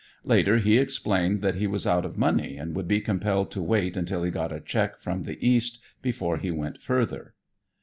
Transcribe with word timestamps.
Later 0.23 0.57
he 0.57 0.79
explained 0.79 1.43
that 1.43 1.53
he 1.57 1.67
was 1.67 1.85
out 1.85 2.05
of 2.05 2.17
money 2.17 2.57
and 2.57 2.73
would 2.75 2.87
be 2.87 3.01
compelled 3.01 3.51
to 3.51 3.61
wait 3.61 3.95
until 3.95 4.23
he 4.23 4.31
got 4.31 4.51
a 4.51 4.59
check 4.59 4.97
from 4.99 5.21
the 5.21 5.37
East 5.47 5.77
before 6.01 6.37
he 6.37 6.49
went 6.49 6.81
further. 6.81 7.35